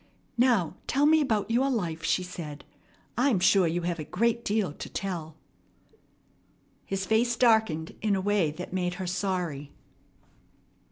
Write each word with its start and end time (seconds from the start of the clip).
"Now 0.39 0.77
tell 0.87 1.05
me 1.05 1.21
about 1.21 1.51
your 1.51 1.69
life," 1.69 2.03
she 2.03 2.23
said. 2.23 2.63
"I'm 3.19 3.39
sure 3.39 3.67
you 3.67 3.83
have 3.83 3.99
a 3.99 4.03
great 4.03 4.43
deal 4.43 4.73
to 4.73 4.89
tell." 4.89 5.35
His 6.87 7.05
face 7.05 7.35
darkened 7.35 7.93
in 8.01 8.15
a 8.15 8.19
way 8.19 8.49
that 8.49 8.73
made 8.73 8.95
her 8.95 9.05
sorry. 9.05 9.71